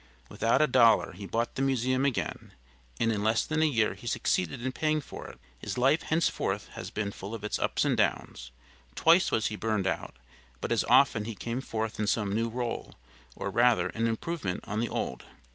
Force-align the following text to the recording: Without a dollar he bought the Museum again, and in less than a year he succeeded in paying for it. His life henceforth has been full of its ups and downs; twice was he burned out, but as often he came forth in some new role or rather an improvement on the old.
Without 0.29 0.63
a 0.63 0.67
dollar 0.67 1.11
he 1.11 1.27
bought 1.27 1.53
the 1.53 1.61
Museum 1.61 2.05
again, 2.05 2.53
and 2.99 3.11
in 3.11 3.21
less 3.23 3.45
than 3.45 3.61
a 3.61 3.65
year 3.67 3.93
he 3.93 4.07
succeeded 4.07 4.59
in 4.65 4.71
paying 4.71 4.99
for 4.99 5.27
it. 5.27 5.37
His 5.59 5.77
life 5.77 6.01
henceforth 6.01 6.69
has 6.69 6.89
been 6.89 7.11
full 7.11 7.35
of 7.35 7.43
its 7.43 7.59
ups 7.59 7.85
and 7.85 7.95
downs; 7.95 8.49
twice 8.95 9.29
was 9.29 9.49
he 9.49 9.55
burned 9.55 9.85
out, 9.85 10.15
but 10.59 10.71
as 10.71 10.83
often 10.85 11.25
he 11.25 11.35
came 11.35 11.61
forth 11.61 11.99
in 11.99 12.07
some 12.07 12.33
new 12.33 12.49
role 12.49 12.95
or 13.35 13.51
rather 13.51 13.89
an 13.89 14.07
improvement 14.07 14.61
on 14.67 14.79
the 14.79 14.89
old. 14.89 15.23